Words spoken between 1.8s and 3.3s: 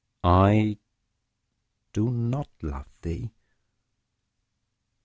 do not love thee!